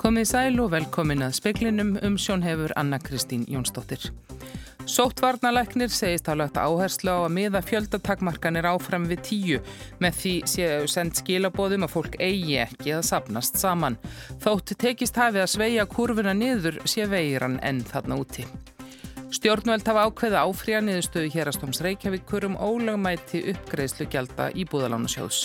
[0.00, 4.08] Komið sæl og velkomin að speklinum um sjónhefur Anna Kristín Jónsdóttir.
[4.90, 9.60] Sóttvarnalæknir segist á lagt áherslu á að miða fjöldatakmarkanir áfram við tíu
[10.02, 14.00] með því séu sendt skilabóðum að fólk eigi ekki að sapnast saman.
[14.42, 18.48] Þótt tekist hafið að sveia kurvuna niður sé veiran enn þarna úti.
[19.30, 25.44] Stjórnveld hafa ákveða áfríja niðurstöðu hérastóms Reykjavík um ólögmæti uppgreðslu gjalda í búðalánusjóðs.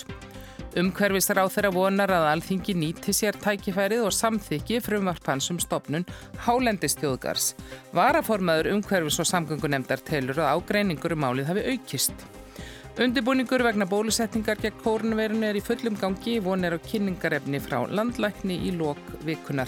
[0.76, 6.08] Umhverfisar á þeirra vonar að alþingi nýti sér tækifærið og samþykki frumvarpansum stopnun
[6.48, 7.54] Hálendistjóðgars.
[7.94, 12.26] Varaformaður umhverfis og samgöngunemdar telur að ágreiningur um málið hafi aukist.
[12.96, 18.72] Undibúningur vegna bólusetningar gegn kórnverun er í fullum gangi, vonir á kynningarefni frá landlækni í
[18.72, 19.68] lok vikunar.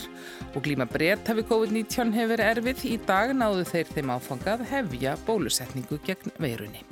[0.55, 5.99] Og glíma breytt hafi COVID-19 hefur erfið, í dag náðu þeir þeim áfangað hefja bólusetningu
[6.07, 6.85] gegn verunni.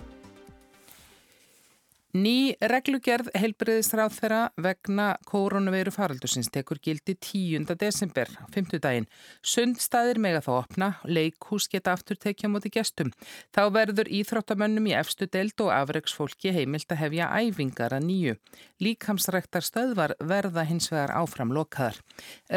[2.15, 7.65] Ný reglugerð heilbreyðisráð þeirra vegna koronaveiru faraldusins tekur gildi 10.
[7.75, 8.77] desember, 5.
[8.79, 9.07] daginn.
[9.43, 13.09] Sundstæðir mega þá opna, leikhús geta aftur tekja múti gestum.
[13.51, 18.37] Þá verður íþróttamönnum í efstu deild og afreiksfólki heimilt að hefja æfingar að nýju.
[18.79, 21.99] Líkamsræktar stöðvar verða hins vegar áfram lokaðar.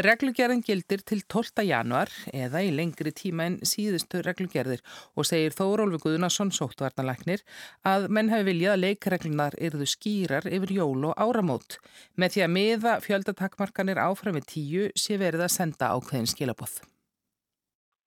[0.06, 1.67] Reglugerðin gildir til 12.
[1.67, 4.86] januar eða í lengri tíma en síðustu reglugerðir
[5.19, 7.42] og segir Þórólfi Guðnarsson sóttvarnalagnir
[7.83, 11.79] að menn hafi viljað að leikregluna reglurnar eruðu skýrar yfir jól og áramót.
[12.17, 16.83] Með því að miða fjöldatakmarkanir áfram við tíu sé verið að senda ákveðin skilaboð.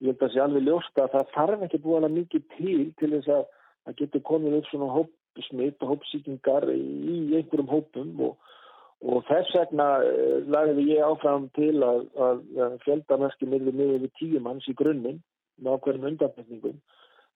[0.02, 2.94] Ég held að það sé alveg ljósta að það þarf ekki búin að mikið til
[2.98, 3.44] til þess að
[3.86, 8.38] það getur komið upp svona hópsmitt og hópsýkingar í einhverjum hópum og,
[9.02, 14.44] og þess vegna eh, lagði ég áfram til að, að, að fjöldamerski miður við tíum
[14.50, 15.22] manns í grunninn
[15.62, 16.82] með ákveðin undanfætningum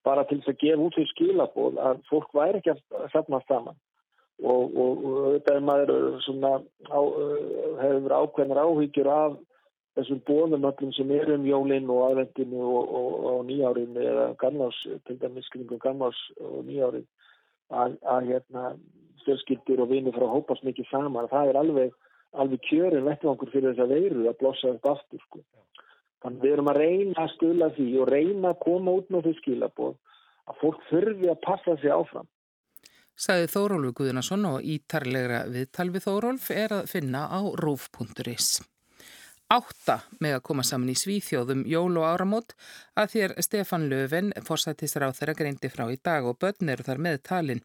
[0.06, 3.78] bara til þess að gefa út því skilaboð að fólk væri ekki að safna saman
[4.44, 6.54] og, og, og þetta er maður svona
[6.92, 7.00] á,
[7.82, 9.38] hefur ákveðnar áhyggjur af
[9.96, 12.96] þessum bónum öllum sem er um jólinn og aðvendinu og,
[13.32, 17.08] og nýjárin eða gamnás, til dæmis kringum gamnás og nýjárin
[17.72, 18.74] að, að hérna
[19.24, 21.96] stjórnskildur og vinni frá að hópast mikið saman það er alveg,
[22.36, 25.44] alveg kjörin vettvangur fyrir þess að veiru að blossa þetta aftur sko.
[26.26, 29.36] þannig við erum að reyna að skula því og reyna að koma út með því
[29.40, 29.96] skilaboð
[30.46, 32.28] að fólk þurfi að passa sig áfram
[33.16, 38.60] Saði Þórólf Guðnason og ítarlegra viðtal við Þórólf er að finna á rúf.is.
[39.54, 42.56] Átta með að koma saman í Svíþjóðum jól og áramót
[42.98, 47.02] að þér Stefan Löfven fórsættisra á þeirra greindi frá í dag og börn eru þar
[47.06, 47.62] með talin.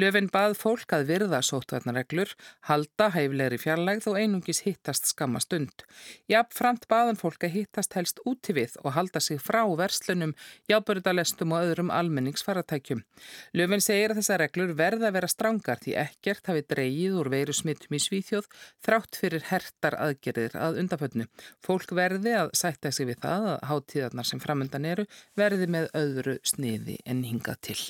[0.00, 2.32] Löfven bað fólk að virða sótvarnareglur,
[2.70, 5.84] halda hæflegri fjarlægð og einungis hittast skamma stund.
[6.32, 10.32] Jafn framt baðan fólk að hittast helst úti við og halda sig frá verslunum,
[10.72, 13.04] jábörðalestum og öðrum almenningsfaratækjum.
[13.52, 17.52] Löfven segir að þessa reglur verða að vera strangar því ekkert hafi dreyið úr veiru
[17.52, 18.48] smittum í Svíþjóð
[18.88, 20.80] þrátt fyrir hertar aðgerðir að
[21.18, 21.28] undaföldnu.
[21.64, 25.06] Fólk verði að sætta sig við það að hátíðarnar sem framönda undan eru
[25.36, 27.80] verði með öðru sniði en hinga til.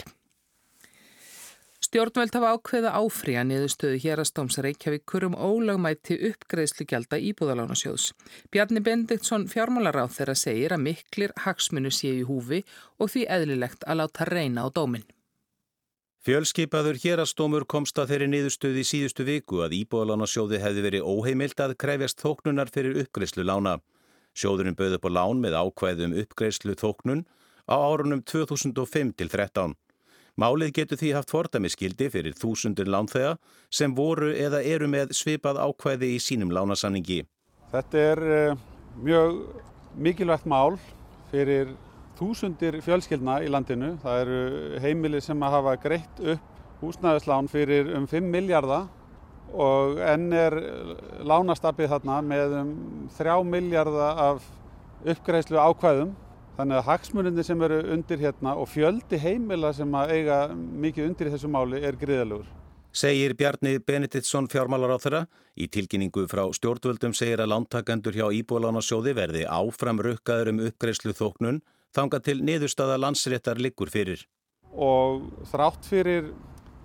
[1.79, 8.13] Stjórnveld hafa ákveða áfríja niðurstöðu hér að stómsa Reykjavíkur um ólagmæti uppgreðslu gjalda íbúðalánasjóðs.
[8.53, 12.65] Bjarni Bendiktsson fjármálaráð þeirra segir að miklir hagsmunu sé í húfi
[12.99, 15.07] og því eðlilegt að láta reyna á dómin.
[16.29, 21.73] Fjölskipaður hérastómur komst að þeirri niðurstöði í síðustu viku að íbúðalánasjóði hefði verið óheimilt að
[21.81, 23.79] krefjast þóknunar fyrir uppgreðslu lána.
[24.37, 27.25] Sjóðurinn bauð upp á lán með ákvæðum uppgreyslu þóknun
[27.65, 29.73] á árunum 2005 til 13.
[30.37, 33.39] Málið getur því haft fordamiskildi fyrir þúsundir lánþega
[33.73, 37.23] sem voru eða eru með svipað ákvæði í sínum lánasanningi.
[37.73, 38.65] Þetta er uh,
[39.01, 39.47] mjög
[39.97, 40.77] mikilvægt mál
[41.33, 41.73] fyrir
[42.19, 43.95] þúsundir fjölskyldna í landinu.
[44.03, 44.39] Það eru
[44.83, 48.87] heimili sem hafa greitt upp húsnæðislán fyrir um 5 miljardar
[49.55, 50.55] og enn er
[51.27, 52.73] lánastabið þarna með um
[53.17, 54.49] 3 miljardar af
[55.07, 56.15] uppgreifslu ákvæðum
[56.59, 61.31] þannig að hagsmuninni sem eru undir hérna og fjöldi heimila sem að eiga mikið undir
[61.35, 62.49] þessu máli er gríðalugur.
[62.99, 65.21] Segir Bjarni Benediktsson fjármálar á þeirra.
[65.55, 71.61] Í tilkynningu frá stjórnvöldum segir að lántakendur hjá Íbúlánarsjóði verði áfram rukkaður um uppgreifslu þóknun
[71.97, 74.25] þanga til niðurstaða landsréttar liggur fyrir.
[74.73, 76.33] Og þrátt fyrir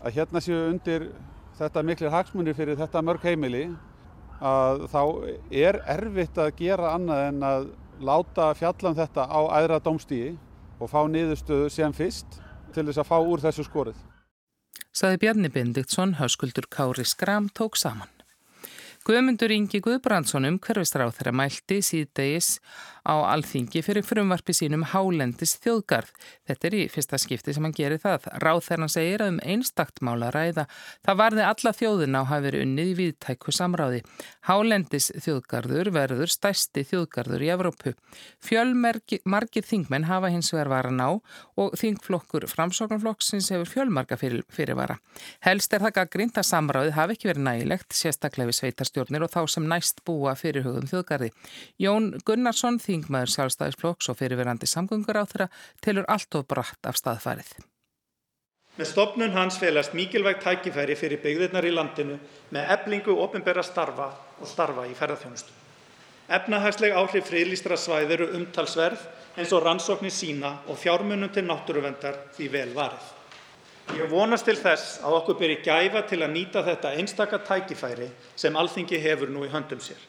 [0.03, 1.09] að hérna séu undir
[1.57, 3.67] þetta miklir hagsmunir fyrir þetta mörg heimili
[4.43, 5.01] að þá
[5.51, 7.67] er erfitt að gera annað en að
[8.03, 10.33] láta fjallan um þetta á æðra dómstígi
[10.79, 12.39] og fá niðurstöðu sem fyrst
[12.73, 13.99] til þess að fá úr þessu skorið.
[14.93, 18.12] Saði Bjarni Bendiktsson, hauskuldur Kári Skram tók saman.
[19.03, 22.53] Guðmundur Ingi Guðbrandsson umhverfistráð þeirra mælti síðdegis
[23.03, 26.13] á alþingi fyrir frumvarpi sínum Hálendis þjóðgarð.
[26.47, 28.29] Þetta er í fyrsta skipti sem hann gerir það.
[28.39, 30.63] Ráð þegar hann segir að um einstakt mála ræða.
[31.03, 33.99] Það varði alla þjóðina á hafi verið unnið í viðtæku samráði.
[34.47, 37.93] Hálendis þjóðgarður verður stærsti þjóðgarður í Evrópu.
[38.39, 41.11] Fjölmargir þingmenn hafa hins vegar varan á
[41.59, 44.95] og þingflokkur framsóknarflokksins hefur fjölmarga fyrir, fyrirvara.
[45.43, 46.05] Helst er það
[46.39, 48.59] að samráðið hafi ekki verið nægilegt, sérstaklega við
[48.93, 51.31] sveitarstjórnir og þá sem næst búa fyrirhugum þjóðgarði.
[51.79, 55.49] Jón Gunnarsson þingmaður sjálfstæðisflokks og fyrirverandi samgöngur á þeirra
[55.81, 57.57] telur allt of bratt af staðfærið.
[58.77, 62.17] Með stopnun hans felast mikilvægt tækifæri fyrir byggðirnar í landinu
[62.49, 64.09] með eblingu ofinbera starfa
[64.39, 65.51] og starfa í ferðarþjónustu.
[66.33, 69.01] Efnahagsleg áhrif friðlýstra svæð eru umtalsverð
[69.37, 73.22] eins og rannsóknir sína og fjármunum til náttúruvendar því vel varið.
[73.91, 78.07] Ég vonast til þess að okkur byrji gæfa til að nýta þetta einstaka tækifæri
[78.39, 79.99] sem alþingi hefur nú í höndum sér.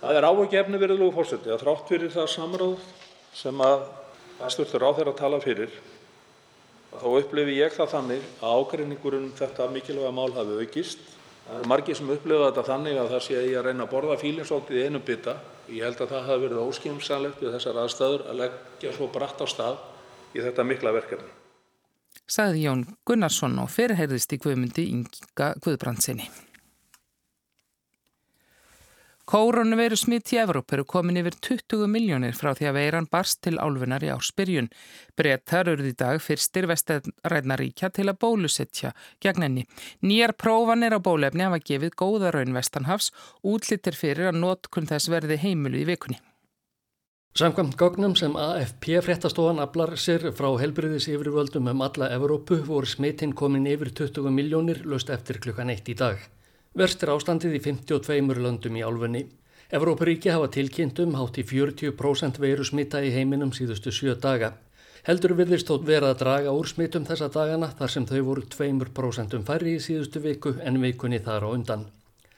[0.00, 2.78] Það er áhugjefni virðulegu fórseti að þrátt fyrir það samráð
[3.36, 3.84] sem að
[4.38, 5.72] hæstvirtur ráðherra tala fyrir
[6.96, 11.00] þá upplifi ég það þannig að ágreiningur um þetta mikilvæga mál hafi aukist.
[11.46, 13.92] Það eru margir sem upplifa þetta þannig að það sé að ég að reyna að
[13.92, 15.36] borða fílinsóltið í einu bytta.
[15.70, 19.46] Ég held að það hafi verið óskimsanlegt við þessar aðstæður að leggja svo bratt á
[19.50, 19.82] stað
[20.34, 21.45] í þetta mikla verkefni.
[22.26, 26.26] Saði Jón Gunnarsson og fyrirheyrðist í Guðmundi Inga Guðbrandsinni.
[29.26, 33.56] Kórónuveiru smitt í Evróp eru komin yfir 20 miljónir frá því að veiran barst til
[33.58, 34.68] álfunar í ársbyrjun.
[35.18, 38.92] Brettar eruð í dag fyrstir vestræðnaríkja til að bólusetja
[39.22, 39.66] gegn enni.
[40.02, 43.10] Nýjar prófanir á bólefni hafa gefið góða raun vestanhafs,
[43.42, 46.22] útlittir fyrir að nótkunn þess verði heimilu í vikunni.
[47.36, 53.34] Samkvæmt gognum sem AFP fréttastofan aflar sér frá helbriðis yfirvöldum um alla Evrópu voru smittinn
[53.36, 56.16] komin yfir 20 miljónir löst eftir klukkan eitt í dag.
[56.72, 59.26] Verst er ástandið í 52 löndum í álfunni.
[59.68, 64.54] Evróparíki hafa tilkynnt um hátt í 40% veiru smitta í heiminum síðustu sjö daga.
[65.04, 69.44] Heldur virðist þótt verið að draga úr smittum þessa dagana þar sem þau voru 2%
[69.44, 71.84] færri í síðustu viku en vikunni þar á undan.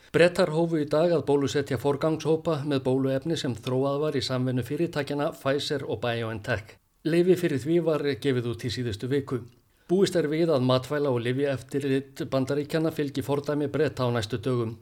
[0.09, 5.27] Brettar hófu í dag að bólusetja forgangshópa með bóluefni sem þróað var í samvennu fyrirtækjana
[5.37, 6.79] Pfizer og BioNTech.
[7.05, 9.43] Leifi fyrir því var gefið út í síðustu viku.
[9.89, 11.85] Búist er við að matvæla og lifi eftir
[12.33, 14.79] bandaríkjana fylgi fordæmi breyta á næstu dögum.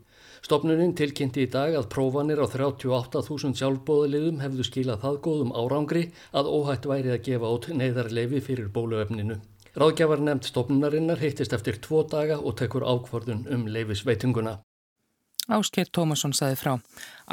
[0.47, 6.53] Stopnuninn tilkynnti í dag að prófanir á 38.000 sjálfbóðaliðum hefðu skilað það góðum árangri að
[6.55, 9.41] óhætt væri að gefa út neyðarleifi fyrir bóluefninu.
[9.75, 14.61] Ráðgjafar nefnd stopnunarinnar heittist eftir tvo daga og tekur ákvörðun um leifisveitunguna.
[15.47, 16.73] Ásker Tómasson saði frá.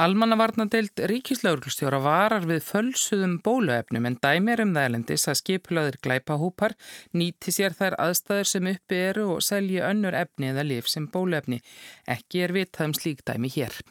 [0.04, 6.78] Almannavarnadeild ríkislauglustjóra varar við fölsuðum bóluefnum en dæmir um þærlendis að skipulaður glæpahúpar
[7.18, 11.64] nýti sér þær aðstæður sem uppi eru og selji önnur efni eða lif sem bóluefni.
[12.06, 13.82] Ekki er vitað um slík dæmi hér.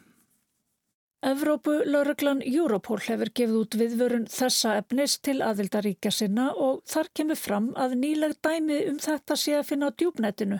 [1.22, 7.38] Evrópu lauruglan Europol hefur gefið út viðvörun þessa efnis til aðildaríkja sinna og þar kemur
[7.38, 10.58] fram að nýleg dæmi um þetta sé að finna á djúbnetinu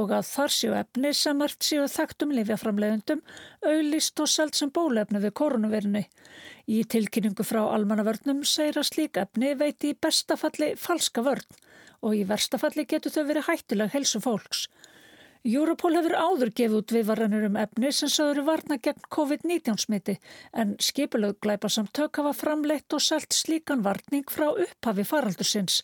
[0.00, 3.22] og að þar séu efni sem ert séu þekkt um lifjaframlegundum
[3.62, 6.02] auðlist og selt sem bólefni við koronavirni.
[6.66, 11.62] Í tilkynningu frá almannavörnum segir að slík efni veiti í bestafalli falska vörn
[12.02, 14.66] og í verstafalli getur þau verið hættileg helsu fólks.
[15.40, 20.18] Europol hefur áður gefið út viðvaranur um efni sem sögur varna gegn COVID-19 smiti
[20.52, 25.80] en skipulög glæpa samtök hafa framleitt og selt slíkan varning frá upphafi faraldursins.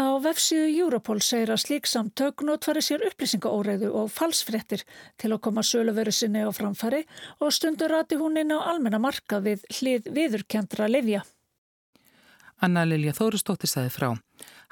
[0.00, 4.86] Á vefsíðu Europol segir að slík samtök notfæri sér upplýsingaóreiðu og falsfrettir
[5.20, 7.04] til að koma söluveru sinni á framfæri
[7.44, 11.26] og stundur rati hún inn á almenna marka við hlið viðurkjandra Livja.
[12.62, 14.08] Anna Lilja Þórustóttir sagði frá.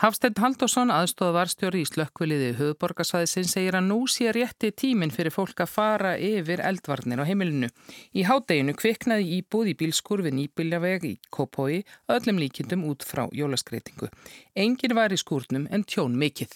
[0.02, 5.70] Hafsteinn Haldásson, aðstofavarstjóri í slökkviliði höfuborgarsvæðisinn, segir að nú sé rétti tíminn fyrir fólk að
[5.74, 7.68] fara yfir eldvarnir á heimilinu.
[8.16, 14.10] Í hádeginu kviknaði íbúð í bílskurfin Íbiljaveg í Kópói öllum líkindum út frá jólaskreitingu.
[14.56, 16.52] Engin var í skúrnum en tjón mikill.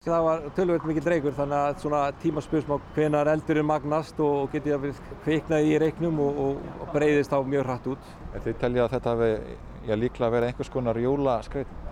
[0.00, 4.86] Það var tölvöld mikið dreigur þannig að svona tímaspjósmá hvenar eldurinn magnast og getið að
[4.86, 6.38] við kviknaði í reiknum og,
[6.80, 8.06] og breyðist á mjög hratt út.
[8.46, 11.86] Þið telja að þetta hefði líklega verið einhvers konar jólaskreiting?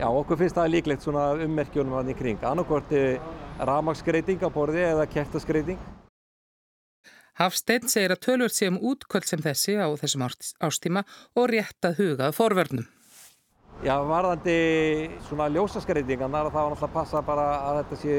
[0.00, 2.44] Já, okkur finnst það líklegt svona ummerkjónum að það í kring.
[2.48, 3.00] Annarkorti
[3.68, 5.80] ramagsskreiting á borði eða kertaskreiting.
[7.40, 10.24] Hafsteinn segir að tölvöld sé um útkvöld sem þessi á þessum
[10.60, 11.04] ástíma
[11.36, 12.88] og rétt að hugað forvörnum.
[13.80, 14.56] Já, varðandi
[15.28, 18.16] svona ljósaskreitingar, það var náttúrulega að passa bara að þetta sé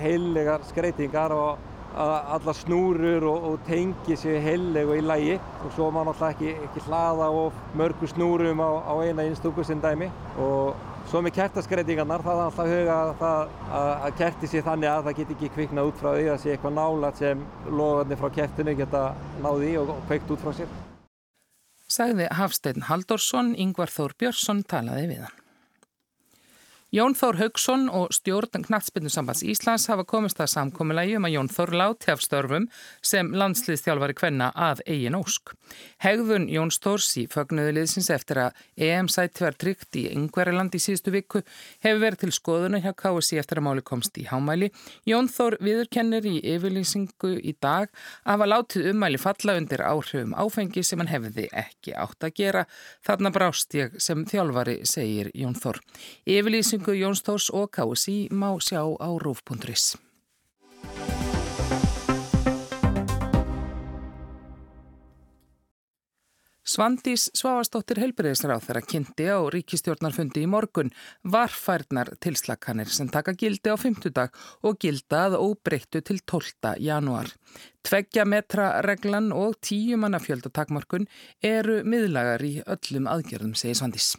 [0.00, 5.68] heillegar skreitingar og að alla snúrur og, og tengi séu heilleg og í lægi og
[5.76, 10.10] svo má náttúrulega ekki, ekki hlaða of mörgu snúrum á, á eina einstöku sem dæmi
[10.38, 10.74] og
[11.04, 12.94] Svo með kertaskreitingarnar það er alltaf huga
[13.28, 13.50] að,
[14.06, 16.74] að kerti sé þannig að það get ekki kviknað út frá því að sé eitthvað
[16.78, 19.04] nálat sem logarnir frá kertinu geta
[19.44, 20.74] náði í og kveikt út frá sér.
[21.92, 25.43] Sagði Hafstein Haldorsson, Yngvar Þór Björnsson talaði við hann.
[26.94, 31.72] Jón Þór Haugsson og stjórn Knatsbyrnusambands Íslands hafa komist að samkomiðlægi um að Jón Þór
[31.74, 32.68] láti af störfum
[33.02, 35.56] sem landsliðstjálfari kvenna að eigin ósk.
[36.04, 41.42] Hegðun Jón Stórs í fögnuðuliðsins eftir að EM-sætti var tryggt í Yngveriland í síðustu viku
[41.82, 44.70] hefur verið til skoðuna hjá KSI eftir að máli komst í hámæli.
[45.10, 47.90] Jón Þór viðurkennir í yfirlýsingu í dag
[48.22, 52.64] að hafa látið umæli falla undir áhrifum áfengi sem hann hefði ekki átt að gera.
[53.02, 55.82] Þarna brást ég sem þjálfari, segir Jón Þór.
[56.30, 59.96] Yfirlýsing Kynningu Jónstórs og KSI má sjá á rúf.is.
[66.64, 70.92] Svandís Svavastóttir helbriðisráð þeirra kynnti á ríkistjórnarfundi í morgun
[71.24, 76.76] varfærnar tilslakanir sem taka gildi á fymtudag og gildað óbreyttu til 12.
[76.84, 77.32] janúar.
[77.80, 81.08] Tveggja metra reglan og tíu manna fjöldatakmarkun
[81.40, 84.12] eru miðlagar í öllum aðgerðum, segir Svandís.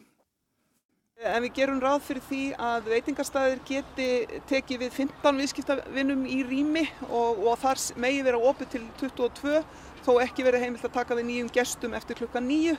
[1.26, 4.10] En við gerum ráð fyrir því að veitingastæðir geti
[4.46, 9.64] tekið við 15 viðskiptavinnum í rými og, og þar megi vera opið til 22
[10.06, 12.76] þó ekki verið heimilt að taka við nýjum gestum eftir klukka nýju.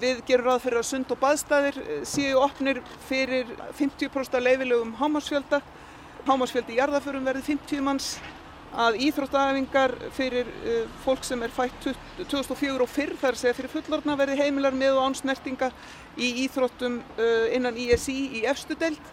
[0.00, 5.60] Við gerum ráð fyrir að sund og baðstæðir eh, séu opnir fyrir 50% leifilegum hámarsfjölda.
[6.24, 8.14] Hámarsfjöldi í jarðaförum verði 50 manns
[8.76, 14.16] að íþróttaæfingar fyrir uh, fólk sem er fætt 2004 og fyrr, þar segja fyrir fullorna,
[14.18, 15.70] verði heimilar með og ánsnertinga
[16.16, 19.12] í íþróttum uh, innan ISI í efstu deild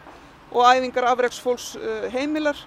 [0.52, 2.58] og æfingar afræksfólks uh, heimilar.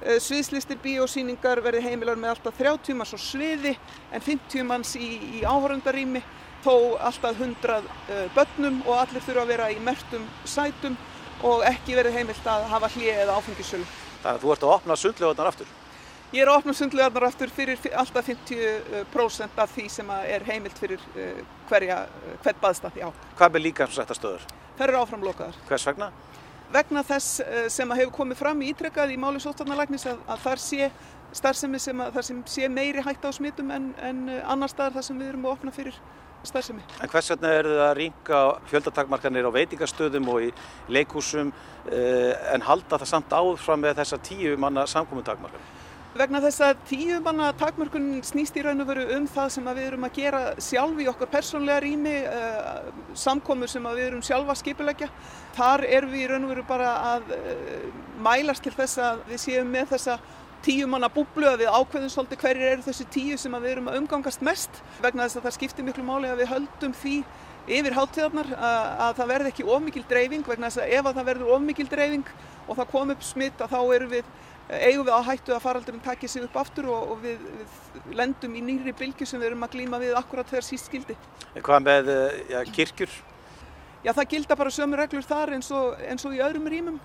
[0.00, 3.74] Sviðslistir bíósýningar verði heimilar með alltaf 30 manns á sviði
[4.08, 6.22] en 50 manns í, í áhörundarými,
[6.64, 10.96] þó alltaf 100 börnum og allir þurfa að vera í mertum sætum
[11.44, 13.84] og ekki verði heimilt að hafa hlið eða áfengisölu.
[14.22, 15.76] Þannig að þú ert að opna sundlegoðnar aftur?
[16.30, 21.00] Ég er að opna sundlegarnar aftur fyrir alltaf 50% af því sem er heimilt fyrir
[21.18, 23.08] eh, hverja, eh, hvert baðstað, já.
[23.38, 24.44] Hvað með líka þessar stöður?
[24.78, 25.58] Það eru áframlokaðar.
[25.66, 26.10] Hvers vegna?
[26.70, 30.62] Vegna þess eh, sem hefur komið fram í ítrekkað í máli sótarnalæknis að, að þar
[30.62, 30.88] sé
[31.40, 35.18] starfsemi sem, að, sem sé meiri hægt á smitum en, en annar staðar þar sem
[35.18, 35.98] við erum að opna fyrir
[36.46, 36.86] starfsemi.
[37.02, 40.54] En hvers vegna eru það að ringa fjöldatakmarkanir á veitingastöðum og í
[40.94, 41.50] leikúsum
[41.90, 45.79] en halda það samt áfram með þessa tíu manna samkominntakmarkanir?
[46.10, 49.84] Vegna þess að tíu manna takmörkun snýst í raun og veru um það sem við
[49.84, 55.06] erum að gera sjálf í okkar persónlega rými, uh, samkomur sem við erum sjálfa skipilegja.
[55.54, 57.86] Þar erum við í raun og veru bara að uh,
[58.26, 60.18] mælast til þess að við séum með þessa
[60.66, 64.02] tíu manna búblu að við ákveðum svolítið hverjir eru þessi tíu sem við erum að
[64.02, 64.82] umgangast mest.
[64.98, 67.16] Vegna þess að það skiptir miklu máli að við höldum því
[67.70, 71.28] yfir háttíðarnar að, að það verði ekki ofmikil dreifing vegna þess að ef að það
[71.30, 72.30] verður ofmikil dreifing
[72.66, 74.30] og það kom upp smitt að þá erum við
[74.70, 77.42] eigum við á hættu að faraldurinn takja sig upp aftur og, og við,
[78.04, 81.16] við lendum í nýri bylgu sem við erum að glýma við akkurat þegar síst skildi.
[81.58, 83.16] Hvað með eh, ja, kirkjur?
[84.04, 87.02] Já, það gilda bara sömu reglur þar eins og, eins og í öðrum rýmum.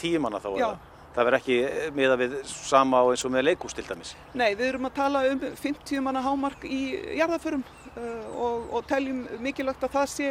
[0.00, 0.50] Tíu manna þá?
[0.58, 0.68] Já.
[1.16, 1.56] Það verður ekki
[1.96, 4.10] miða við sama eins og með leikús til dæmis?
[4.36, 6.80] Nei, við erum að tala um 50 manna hámark í
[7.16, 10.28] jarðaförum uh, og, og teljum mikilvægt að það sé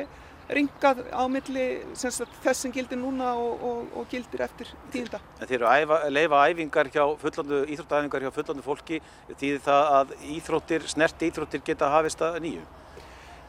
[0.50, 1.66] ringað á milli
[1.98, 5.20] þess sem gildir núna og, og, og gildir eftir tíunda.
[5.42, 9.00] En þeir eru að leifa æfingar hjá fullandu, íþróttaæfingar hjá fullandu fólki,
[9.32, 12.66] þýðir það að íþróttir, snerti íþróttir geta hafist að nýju?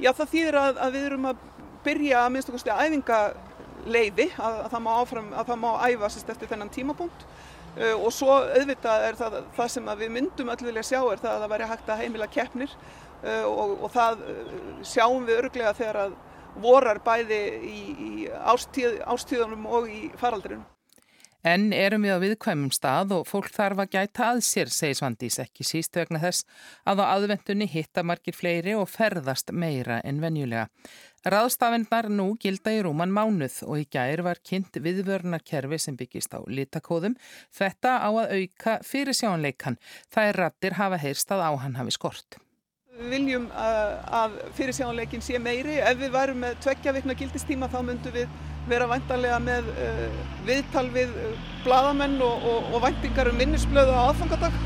[0.00, 1.44] Já það þýðir að, að við erum að
[1.86, 6.32] byrja að minnst okkur æfingaleiði, að, að það má áfram, að það má æfa sérst
[6.34, 10.86] eftir þennan tímapunkt uh, og svo auðvitað er það, það sem við myndum öll vilja
[10.90, 14.40] sjá er það að það væri hægt að heimila keppnir uh, og, og það uh,
[14.94, 16.16] sjáum við örglega þegar að
[16.62, 20.64] vorar bæði í, í ástíð, ástíðunum og í faraldrinum.
[21.46, 25.36] En erum við á viðkvæmum stað og fólk þarf að gæta að sér, segir Svandís,
[25.38, 26.42] ekki síst vegna þess
[26.82, 30.64] að á aðvendunni hitta margir fleiri og ferðast meira en venjulega.
[31.26, 36.42] Ráðstafendnar nú gilda í rúman mánuð og í gær var kynnt viðvörnarkerfi sem byggist á
[36.46, 37.14] litakóðum.
[37.54, 39.78] Þetta á að auka fyrir sjónleikan.
[40.10, 42.40] Það er rattir hafa heyrst að á hann hafi skort.
[42.96, 45.74] Við viljum uh, að fyrirsjáanleikin sé meiri.
[45.84, 48.30] Ef við værum með tveggja vikna gildistíma þá myndum við
[48.70, 51.34] vera væntanlega með uh, viðtal við uh,
[51.66, 54.56] bladamenn og, og, og væntingar um vinnisblöðu á aðfangadag.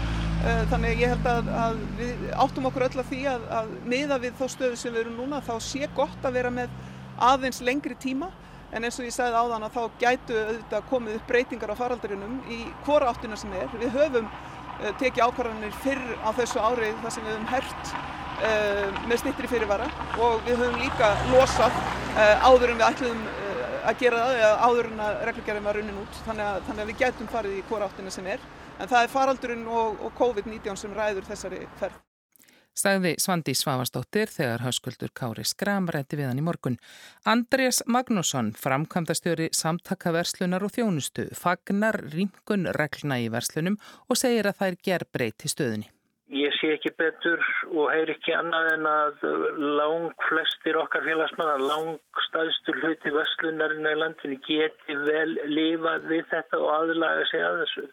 [0.71, 4.39] Þannig ég held að, að við áttum okkur öll að því að, að miða við
[4.39, 6.79] þá stöðu sem við erum núna þá sé gott að vera með
[7.21, 8.31] aðeins lengri tíma
[8.73, 12.39] en eins og ég sagði áðan að þá gætu auðvitað komið upp breytingar á faraldurinnum
[12.49, 13.69] í hvora áttina sem er.
[13.83, 14.33] Við höfum
[15.03, 17.95] tekið ákvarðanir fyrr á þessu árið þar sem við höfum hert
[19.11, 19.89] með stittri fyrirvara
[20.23, 24.91] og við höfum líka losað uh, áður en við ætlum uh, að gera það áður
[24.91, 27.89] en að reglugjörðin var runnin út þannig að, þannig að við getum farið í hvora
[27.91, 28.47] áttina sem er
[28.81, 31.99] en það er faraldurinn og, og COVID-19 sem ræður þessari ferð.
[32.81, 36.79] Stæði Svandi Svavastóttir þegar hauskuldur Kári Skram rætti við hann í morgun.
[37.29, 43.77] Andrés Magnússon, framkvæmdastjóri samtakaverslunar og þjónustu, fagnar rýmkun regluna í verslunum
[44.09, 45.91] og segir að það er gerbreyt í stöðunni.
[46.31, 47.41] Ég sé ekki betur
[47.75, 49.25] og heyr ekki annað en að
[49.81, 56.29] lang flestir okkar félagsmann að lang staðstur hluti vestlunarinn í landinu geti vel lifað við
[56.31, 57.87] þetta og aðlaga sig að þessu.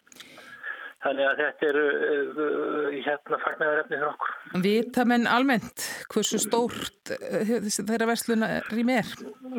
[1.05, 4.31] Þannig að þetta er uh, hérna fagnæðarefni fyrir okkur.
[4.63, 9.11] Vita menn almennt hversu stórt uh, þeirra vestlunarým er?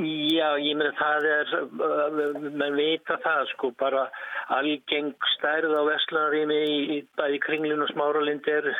[0.02, 2.18] Já, ég meina það er, uh,
[2.48, 4.08] menn vita það sko, bara
[4.58, 6.60] algeng stærð á vestlunarými
[6.98, 8.72] í bæði kringlun og smáralind er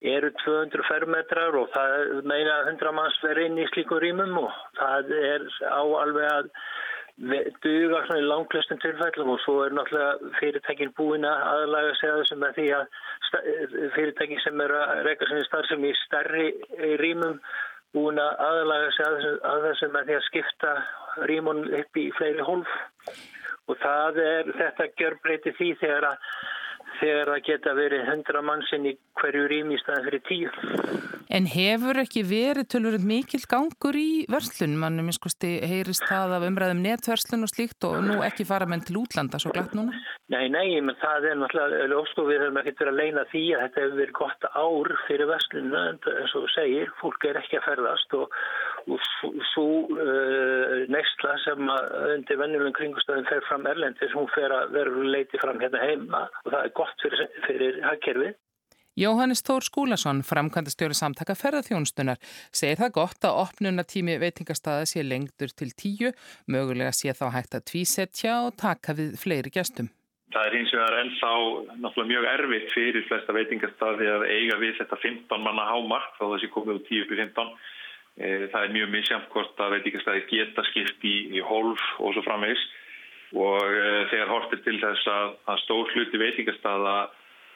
[0.00, 5.10] eru 200 fermetrar og það meina 100 manns verið inn í slíku rýmum og það
[5.18, 6.54] er á alveg að
[7.20, 12.20] duga svona í langklæstum tilfællum og svo er náttúrulega fyrirtækin búin að aðlaga sig að
[12.22, 12.86] þessum með því að
[13.96, 16.46] fyrirtækin sem er að reyka sinni starfsum í starri
[17.02, 17.36] rýmum
[17.92, 20.72] búin að aðlaga sig að, að þessum með því að skipta
[21.28, 22.72] rýmun upp í fleiri hólf.
[23.68, 26.24] Og það er þetta gjör breyti því þegar að
[27.00, 31.10] þegar það geta verið 100 mannsinn í hverju rými í staðan fyrir 10.
[31.30, 34.72] En hefur ekki verið tölurinn mikil gangur í verslun?
[34.80, 38.98] Mannum minnskosti heyrist það af umræðum netverslun og slíkt og nú ekki fara menn til
[38.98, 39.94] útlanda svo glatt núna?
[40.30, 43.84] Nei, nei, menn það er náttúrulega ofstofið þegar maður getur að leina því að þetta
[43.84, 47.66] hefur verið gott ár fyrir verslunna en eins og þú segir, fólk er ekki að
[47.68, 48.36] ferðast og,
[48.90, 49.08] og
[49.52, 55.38] svo uh, neistla sem undir vennulegum kringustöðum fer fram erlendis, hún fer að vera leiti
[55.42, 58.38] fram hérna heima og það er gott fyrir, fyrir hagkerfið.
[58.98, 62.18] Jóhannes Þór Skúlason, framkvæmdastjóri samtaka ferðarþjónustunar,
[62.52, 66.10] segir það gott að opnunatími veitingastaða sé lengtur til tíu,
[66.50, 69.88] mögulega sé þá hægt að tvísetja og taka við fleiri gestum.
[70.34, 71.30] Það er hins vegar ennþá
[71.80, 76.50] náttúrulega mjög erfitt fyrir flesta veitingastaði að eiga við þetta 15 manna hámark þá þessi
[76.54, 77.56] komið úr 10 fyrir 15.
[78.52, 82.62] Það er mjög misjamt hvort að veitingastaði geta skipt í, í hólf og svo framvegs
[83.36, 83.74] og
[84.10, 86.96] þegar hortir til þess að, að stór hluti veitingastaða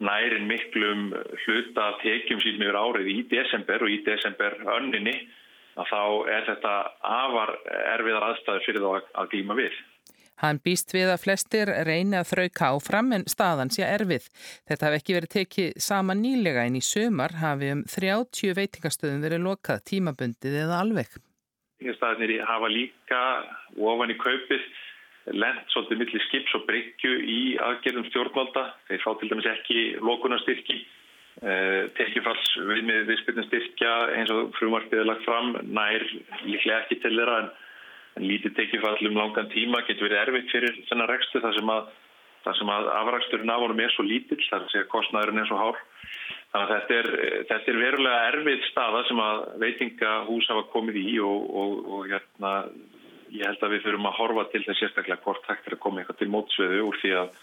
[0.05, 1.09] nærin miklum
[1.45, 5.17] hluta tekjum síðan yfir árið í desember og í desember önninni
[5.75, 6.75] að þá er þetta
[7.11, 7.57] afar
[7.97, 9.83] erfiðar aðstæður fyrir þá að, að glíma við.
[10.43, 14.27] Hann býst við að flestir reyni að þrauka áfram en staðan sé erfið.
[14.67, 19.47] Þetta hafði ekki verið tekið sama nýlega en í sömar hafi um 30 veitingastöðum verið
[19.47, 21.15] lokað tímabundið eða alveg.
[21.79, 23.23] Veitingastaðinir hafa líka
[23.79, 24.67] ofan í kaupið
[25.33, 28.65] lent svolítið millir skips og bryggju í aðgerðum stjórnvalda.
[28.91, 30.79] Þeir fá til dæmis ekki lókunarstyrki,
[31.43, 36.05] eh, tekjufalls viðmið viðspilnum styrkja eins og frumarfið er lagt fram, nær
[36.45, 37.51] líklega ekki til þeirra en,
[38.19, 41.91] en lítið tekjufall um langan tíma getur verið erfitt fyrir þennan rekstu þar sem að,
[42.45, 45.81] að afraksturinn af honum er svo lítill, þar sem kostnæðurinn er svo hár.
[46.55, 47.09] Þannig að þetta er,
[47.49, 52.53] þetta er verulega erfið staða sem að veitingahús hafa komið í og, og, og hérna
[53.35, 56.03] ég held að við þurfum að horfa til þess sérstaklega hvort hægt er að koma
[56.03, 57.35] eitthvað til mótsveðu úr því að,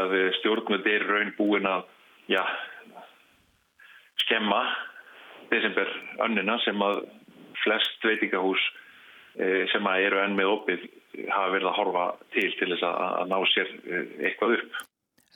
[0.00, 1.86] að stjórnvöld er raun búin að
[2.30, 2.42] já,
[4.24, 4.60] skemma
[5.52, 5.90] desember
[6.26, 7.02] önnina sem að
[7.62, 8.60] flest veitingahús
[9.38, 10.86] e, sem að eru enn með opið
[11.32, 14.80] hafa verið að horfa til til þess að, að ná sér e, eitthvað upp.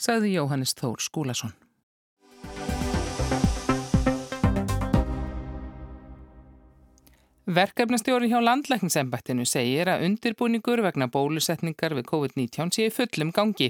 [0.03, 1.55] Saði Jóhannes Þór Skúlason.
[7.53, 13.69] Verkefnastjóri hjá landlækningsembættinu segir að undirbúningur vegna bólusetningar við COVID-19 sé fullum gangi.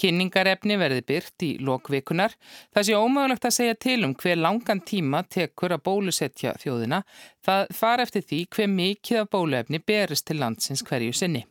[0.00, 2.32] Kynningarefni verði byrt í lokvikunar.
[2.72, 7.02] Það sé ómögulegt að segja til um hver langan tíma tekur að bólusetja þjóðina.
[7.44, 11.44] Það far eftir því hver mikið af bóluefni berist til landsins hverju sinni.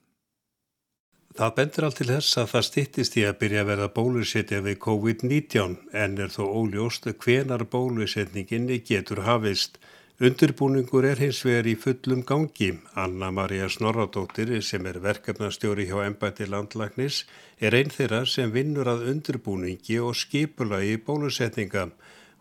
[1.37, 4.79] Það bendur allt til þess að það stittist í að byrja að verða bólusetja við
[4.87, 9.77] COVID-19 en er þó óljóst hvenar bólusetninginni getur hafist.
[10.17, 12.71] Undirbúningur er hins vegar í fullum gangi.
[12.97, 17.19] Anna-Maria Snorradóttir sem er verkefnastjóri hjá Embæti landlagnis
[17.62, 21.91] er einn þeirra sem vinnur að undirbúningi og skipulagi bólusetninga.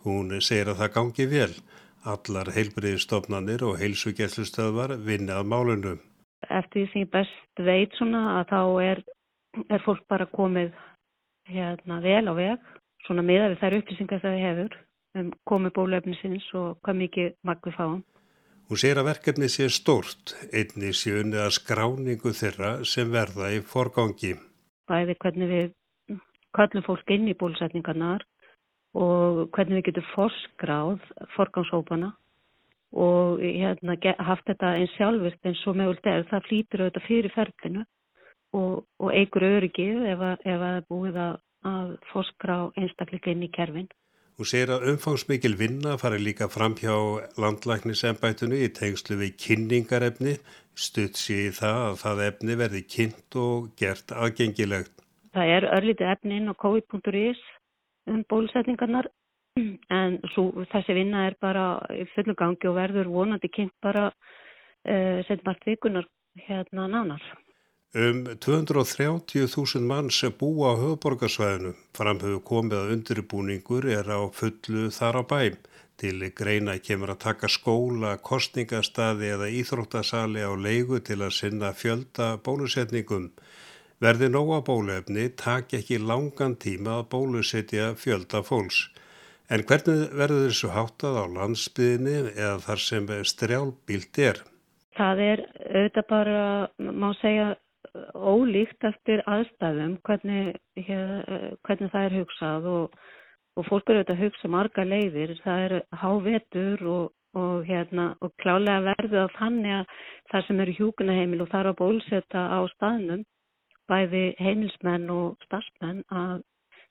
[0.09, 1.53] Hún segir að það gangi vel.
[2.15, 6.01] Allar heilbriðistofnanir og heilsugjæslustöðvar vinna að málunum.
[6.49, 9.05] Eftir því sem ég best veit svona að þá er,
[9.69, 10.73] er fólk bara komið
[11.53, 14.83] hérna vel á veg svona miða við þær upplýsingar það hefur
[15.21, 18.05] um komi bólefnisins og hvað mikið magð við fáum.
[18.67, 23.61] Hún segir að verkefni sé stort, einni sé unnið að skráningu þeirra sem verða í
[23.63, 24.33] forgangi.
[24.91, 25.69] Bæði hvernig við
[26.57, 28.25] kallum fólk inn í bólusetningarnar
[28.97, 31.05] og hvernig við getum forskráð
[31.37, 32.15] forgangshópana
[32.97, 37.85] og hérna, haft þetta eins sjálfvirt eins og mögult er, það flýtur auðvitað fyrir ferlinu
[38.57, 41.39] og, og eigur öryggið ef það er búið að,
[41.71, 43.89] að foskra á einstakleika inn í kerfin.
[44.37, 46.93] Hún segir að umfangsmikil vinna fari líka fram hjá
[47.41, 50.35] landlæknisembætunu í tengslu við kynningarefni,
[50.77, 54.93] stutt sér í það að það efni verði kynnt og gert aðgengilegt.
[55.33, 57.41] Það er örlítið efni inn á covid.is
[58.13, 59.09] um bólusetningarnar
[59.57, 61.65] en svo, þessi vinna er bara
[61.97, 64.15] í fullu gangi og verður vonandi kynnt bara uh,
[64.85, 66.13] eh, setjum allt vikunar
[66.45, 67.25] hérna nánar.
[67.95, 71.77] Um 230.000 manns búa á höfuborgarsvæðinu.
[71.97, 75.57] Framhauðu komið að undirbúningur er á fullu þar á bæm.
[75.97, 82.37] Til greina kemur að taka skóla, kostningastaði eða íþróttasali á leigu til að sinna fjölda
[82.45, 83.31] bólusetningum.
[83.97, 88.91] Verði nóga bólefni tak ekki langan tíma að bólusetja fjölda fólks.
[89.49, 94.43] En hvernig verður þessu háttað á landsbyðinni eða þar sem strjálbílt er?
[94.99, 96.43] Það er auðvitað bara,
[96.77, 97.55] má segja,
[98.15, 101.13] ólíkt eftir aðstæðum hvernig, hér,
[101.67, 102.99] hvernig það er hugsað og,
[103.57, 108.35] og fólk eru auðvitað að hugsa marga leiðir, það er hávetur og, og, hérna, og
[108.43, 109.97] klálega verðu að þannig að
[110.33, 113.25] það sem eru hjúkunaheimil og það eru að bólsetta á staðnum,
[113.87, 116.45] bæði heimilsmenn og stafsmenn að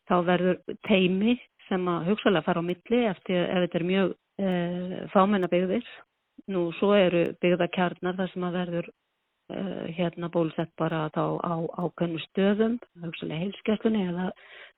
[0.09, 1.37] þá verður teimi
[1.69, 4.51] sem að hugsalega fara á milli eftir ef þetta er mjög e,
[5.13, 5.87] fámennabigðir.
[6.51, 8.89] Nú svo eru byggðakjarnar þar sem að verður
[9.53, 11.55] uh, hérna bólusett bara þá á
[11.85, 14.27] ákveðnu stöðum, hugsalega heilskesslunni eða,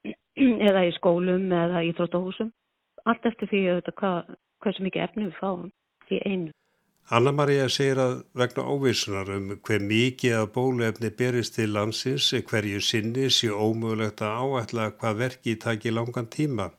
[0.69, 2.53] eða í skólum eða í þróttahúsum.
[3.08, 4.32] Allt eftir því auðvitað hvað,
[4.63, 5.67] hversu mikið efni við fáum
[6.12, 6.53] í einu.
[7.08, 13.30] Anna-Maria segir að vegna óvísunar um hver mikið að bóluefni berist til landsins hverju sinni
[13.32, 16.73] sé ómögulegt að áætla hvað verki taki langan tíma.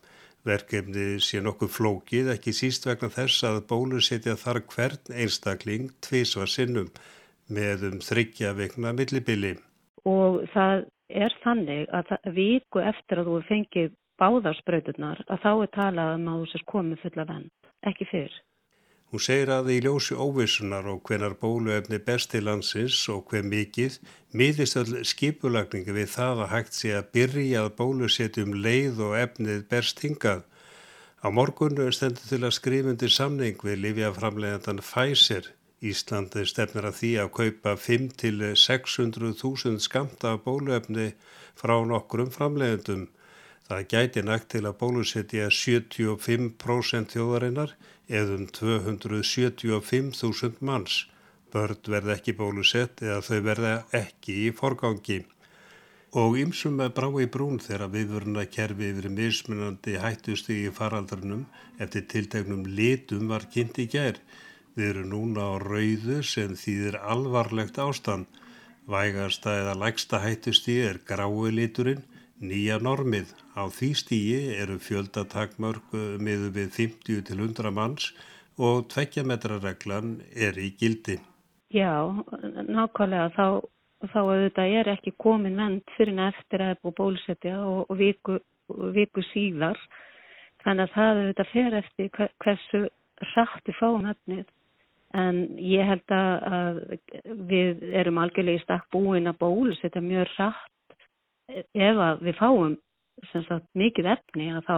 [0.44, 6.92] Verkefni sé nokkuð flókið ekki síst vegna þess að bólusetja þar hvern einstakling tvísvar sinnum
[7.48, 9.56] með um þryggja vegna millibili.
[10.08, 16.12] Og það er þannig að viku eftir að þú fengið báðarspröyturnar að þá er talað
[16.18, 17.50] um að þú sést komið fulla vend,
[17.86, 18.36] ekki fyrr.
[19.08, 23.94] Hún segir að í ljósi óvissunar og hvenar bóluefni besti landsins og hver mikið
[24.36, 29.62] miðist all skipulagningi við það að hægt sé að byrja að bólusetjum leið og efnið
[29.70, 30.42] berst hingað.
[31.24, 37.28] Á morgun stendur til að skrifundi samning við Lífjaframlegandan Pfizer Íslandi stefnir að því að
[37.36, 41.12] kaupa 5-600.000 skamta bóluefni
[41.58, 43.04] frá nokkrum framleiðendum.
[43.68, 47.70] Það gæti nægt til að bólusetja 75% þjóðarinnar
[48.08, 51.06] eða um 275.000 manns.
[51.52, 55.24] Börn verða ekki bólusett eða þau verða ekki í forgangi.
[56.18, 61.46] Og ymsum með brá í brún þegar viðvöruna kerfi yfir mismunandi hættusti í faraldrunum
[61.78, 64.20] eftir tiltegnum litum var kynnt í gerð.
[64.78, 68.28] Við erum núna á rauðu sem þýðir alvarlegt ástand.
[68.86, 72.04] Vægasta eða lægsta hættustíi er grái liturinn,
[72.38, 73.32] nýja normið.
[73.58, 78.12] Á því stíi eru fjöldatakmörg miður við 50 til 100 manns
[78.54, 81.16] og tvekkjametrarreglan er í gildi.
[81.74, 82.14] Já,
[82.70, 83.46] nákvæmlega þá,
[84.12, 88.38] þá auðvitað er ekki komin ment fyrir neftir að bú bólusetja og, og viku,
[88.94, 89.82] viku síðar.
[90.62, 92.84] Þannig að það auðvitað fer eftir hversu
[93.34, 94.46] rætti fáum efnið
[95.16, 96.80] en ég held að
[97.48, 100.98] við erum algjörlega í stakk búin að bólis þetta mjög rætt
[101.72, 102.76] ef að við fáum
[103.32, 104.76] sagt, mikið efni að þá,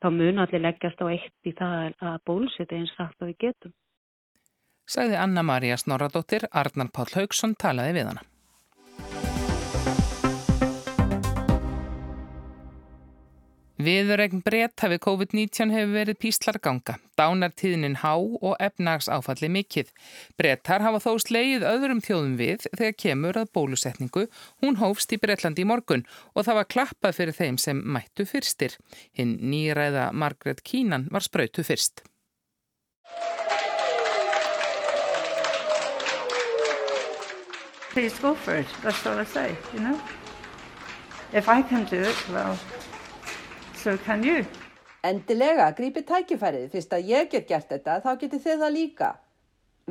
[0.00, 3.40] þá mun allir leggjast á eitt í það að bólis þetta eins rætt að við
[3.48, 3.74] getum.
[4.84, 8.24] Sæði Anna-Maria Snorradóttir, Arnar Páll Haugsson talaði við hana.
[13.84, 19.90] Viðuregn breytt hafi COVID-19 hefur verið píslarganga, dánartíðnin há og efnagsáfalli mikill.
[20.40, 24.22] Breyttar hafa þó slegið öðrum þjóðum við þegar kemur að bólusetningu.
[24.64, 28.78] Hún hófst í Breitlandi í morgun og það var klappað fyrir þeim sem mættu fyrstir.
[29.12, 32.06] Hinn nýræða Margret Kínan var spröytu fyrst.
[37.92, 40.00] Please go for it, that's all I say, you know.
[41.34, 42.56] If I can do it, well...
[43.84, 44.40] so can you.
[45.04, 46.70] Endilega, grípið tækifærið.
[46.72, 49.10] Fyrst að ég get gert þetta, þá getið þið það líka.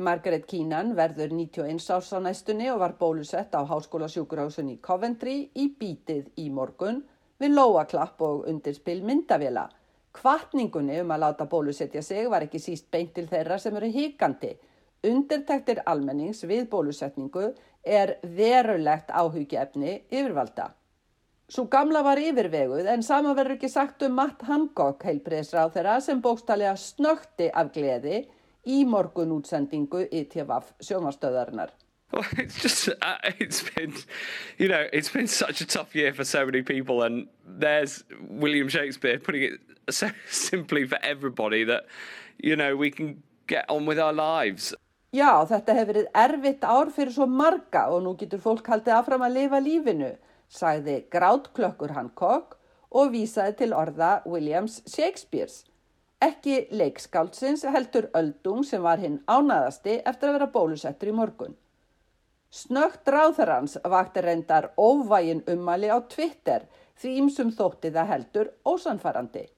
[0.08, 5.36] Margaret Keenan verður 91 árs á næstunni og var bólusett á Háskóla sjúkurhásun í Coventry
[5.54, 7.04] í bítið í morgun
[7.38, 9.68] við lóaklapp og undirspil myndavila.
[10.14, 14.56] Kvartningunni um að láta bólusetja sig var ekki síst beint til þeirra sem eru híkandi.
[15.06, 17.52] Undirtæktir almennings við bólusetningu
[17.86, 20.72] er verulegt áhugjefni yfirvalda.
[21.54, 26.22] Svo gamla var yfirveguð en sama verður ekki sagt um Matt Hancock heilbreyðsráð þeirra sem
[26.22, 28.24] bókstallega snökti af gleði
[28.66, 31.70] í morgun útsendingu ITVF sjónvarstöðarinnar.
[32.10, 33.94] Well, it's just uh, it's been,
[34.58, 38.68] you know, it's been such a tough year for so many people, and there's William
[38.68, 39.60] Shakespeare putting it
[39.94, 41.86] so simply for everybody that,
[42.38, 44.74] you know, we can get on with our lives.
[45.14, 49.22] Já, þetta hefur verið erfitt ár fyrir svo marga og nú getur fólk haldið affram
[49.22, 50.16] að lifa lífinu,
[50.48, 52.58] sagði grátklökkur Hancock
[52.94, 55.64] og vísaði til orða Williams Shakespeares.
[56.22, 61.56] Ekki leikskáldsins heldur öldung sem var hinn ánaðasti eftir að vera bólusettur í morgun.
[62.54, 66.68] Snögt ráðherrans vakti reyndar óvægin ummali á Twitter
[67.02, 69.48] því ímsum þótti það heldur ósanfarandi.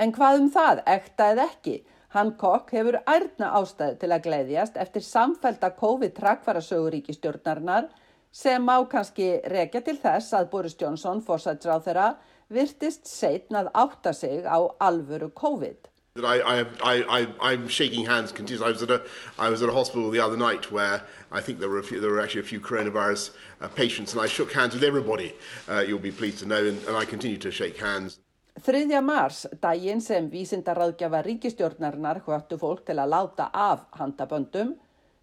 [0.00, 1.84] En hvað um það, ekta eða ekki?
[2.12, 7.84] Hancock hefur ærna ástæði til að gleiðjast eftir samfælda COVID-trakfarasöguríkistjórnarinnar
[8.32, 12.10] sem má kannski rekja til þess að Boris Johnson, fórsætsráð þeirra,
[12.52, 15.88] virtist seitn að átta sig á alvöru COVID.
[16.14, 18.66] I, I, I, I'm shaking hands continuously.
[18.66, 19.02] I was, at a,
[19.38, 22.00] I was at a hospital the other night where I think there were, a few,
[22.00, 23.30] there were actually a few coronavirus
[23.62, 25.34] uh, patients and I shook hands with everybody,
[25.70, 28.18] uh, you'll be pleased to know, and, and I continue to shake hands.
[28.60, 29.00] 3.
[29.00, 34.74] mars, daginn sem vísindaráðgjafa ríkistjórnarinnar hvöttu fólk til að láta af handaböndum,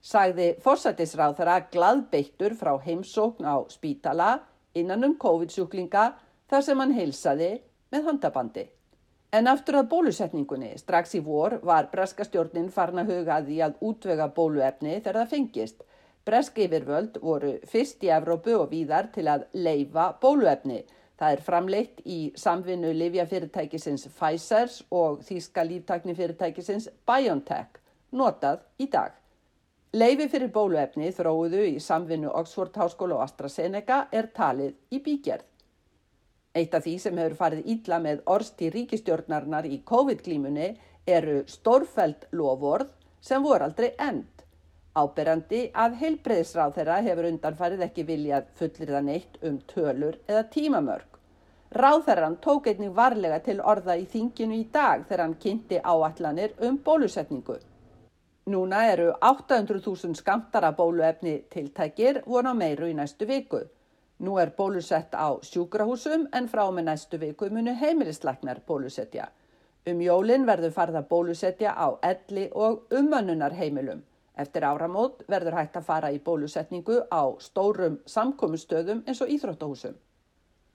[0.01, 4.39] sagði forsættisráð þeirra gladbeittur frá heimsókn á spítala
[4.73, 6.09] innan um COVID-sjúklinga
[6.49, 7.51] þar sem hann heilsaði
[7.91, 8.65] með handabandi.
[9.29, 14.95] En aftur að bólusetningunni, strax í vor, var breska stjórnin farna hugaði að útvega bóluefni
[14.95, 15.83] þegar það fengist.
[16.25, 20.81] Bresk yfirvöld voru fyrst í Evrópu og víðar til að leifa bóluefni.
[21.19, 27.81] Það er framleitt í samvinnu livjafyrirtækisins Pfizers og þýska líftaknifyrirtækisins BioNTech,
[28.15, 29.18] notað í dag.
[29.97, 35.47] Leifi fyrir bóluefni þróuðu í samvinnu Oxford Háskóla og AstraZeneca er talið í bígerð.
[36.53, 40.67] Eitt af því sem hefur farið ítla með orsti ríkistjórnarnar í COVID-glímunni
[41.09, 42.91] eru stórfæld lofórð
[43.29, 44.43] sem voru aldrei end.
[44.93, 51.17] Áberandi að heilbreyðsráð þeirra hefur undanfarið ekki viljað fullir það neitt um tölur eða tímamörk.
[51.73, 56.77] Ráðherran tók einnig varlega til orða í þinginu í dag þegar hann kynnti áallanir um
[56.77, 57.57] bólusetningu.
[58.49, 63.59] Núna eru 800.000 skamtara bóluefni tiltækir vona meiru í næstu viku.
[64.25, 69.27] Nú er bólusett á sjúkrahúsum en frá með næstu viku munu heimilisleiknar bólusetja.
[69.85, 74.01] Um jólinn verður farða bólusetja á elli og umönnunar heimilum.
[74.35, 79.93] Eftir áramót verður hægt að fara í bólusetningu á stórum samkomustöðum eins og íþróttahúsum.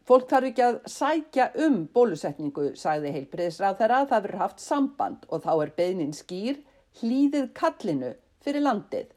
[0.07, 5.27] Fólk þarf ekki að sækja um bólusetningu, sagði heilbreyðsrað þeirra að það verður haft samband
[5.29, 6.63] og þá er beðnin skýr
[7.00, 9.11] hlýðið kallinu fyrir landið.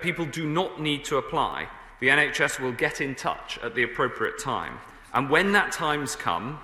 [0.00, 1.68] People do not need to apply
[2.00, 4.78] the NHS will get in touch at the appropriate time.
[5.12, 6.58] And when that time's come,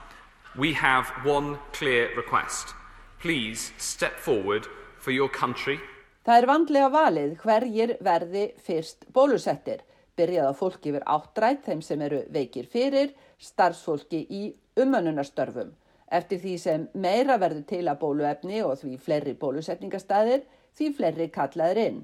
[0.56, 2.74] we have one clear request.
[3.20, 4.66] Please step forward
[4.98, 5.78] for your country.
[6.26, 9.84] Það er vandlega valið hverjir verði fyrst bólusettir.
[10.16, 14.42] Byrjað á fólki yfir áttrætt þeim sem eru veikir fyrir, starfsfólki í
[14.80, 15.74] umönnunarstörfum.
[16.06, 20.44] Eftir því sem meira verður til að bóluefni og því fleiri bólusetningastæðir,
[20.76, 21.98] því fleiri kallaðir inn.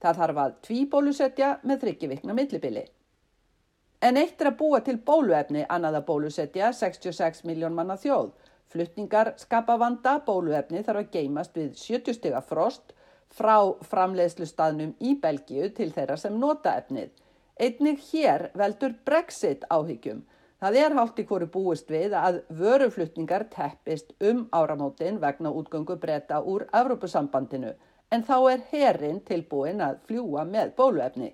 [0.00, 2.84] Það þarf að tvíbólusetja með þryggjivikna millibili.
[4.00, 8.30] En eitt er að búa til bóluefni annað að bólusetja 66 miljón manna þjóð.
[8.70, 12.94] Flutningar skapa vanda bóluefni þarf að geimast við 70 stiga frost
[13.34, 13.56] frá
[13.90, 17.10] framleiðslu staðnum í Belgíu til þeirra sem nota efnið.
[17.60, 20.22] Einnig hér veldur Brexit áhyggjum.
[20.60, 26.42] Það er hálft í hverju búist við að vöruflutningar teppist um áramótin vegna útgöngu breyta
[26.44, 27.70] úr Evrópusambandinu
[28.12, 31.30] en þá er herin tilbúin að fljúa með bóluefni.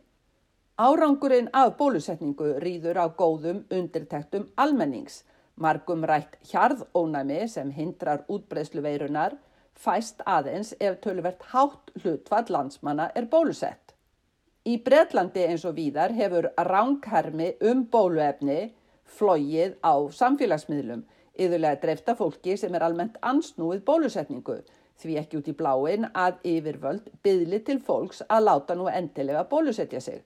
[0.79, 5.25] Árangurinn af bólusetningu rýður á góðum undirtektum almennings,
[5.57, 9.35] margum rætt hjarðónæmi sem hindrar útbreyslu veirunar,
[9.75, 13.97] fæst aðeins ef tölvert hátt hlutfall landsmanna er bólusett.
[14.67, 18.76] Í Breitlandi eins og víðar hefur ránghermi um bóluefni
[19.07, 21.05] flóið á samfélagsmiðlum,
[21.38, 24.61] yðurlega dreifta fólki sem er almennt ansnúið bólusetningu,
[25.01, 30.01] því ekki út í bláin að yfirvöld byðli til fólks að láta nú endilega bólusetja
[30.01, 30.23] sig.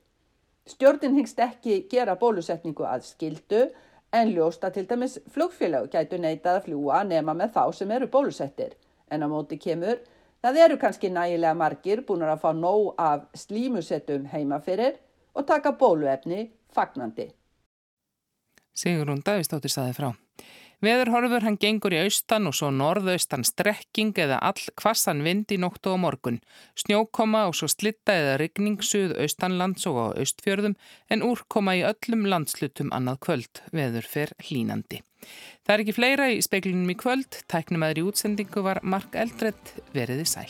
[0.67, 3.65] Stjórnin hingst ekki gera bólusetningu að skildu
[4.13, 8.77] en ljósta til dæmis flugfélag gætu neitað að fljúa nema með þá sem eru bólusettir.
[9.11, 9.99] En á móti kemur,
[10.43, 14.99] það eru kannski nægilega margir búin að fá nóg af slímusettum heima fyrir
[15.35, 17.31] og taka bóluefni fagnandi.
[18.81, 20.11] Sigrun Davistóttir saði frá.
[20.81, 25.93] Veðurhorfur hann gengur í austan og svo norðaustan strekking eða all kvassan vind í nóttu
[25.93, 26.39] og morgun.
[26.81, 30.79] Snjókoma og svo slitta eða rigning suð austanlands og á austfjörðum
[31.13, 33.63] en úrkoma í öllum landslutum annað kvöld.
[33.77, 35.05] Veður fer hlínandi.
[35.69, 37.43] Það er ekki fleira í speiklinum í kvöld.
[37.53, 40.49] Tæknum aðri útsendingu var Mark Eldredd veriði sæl.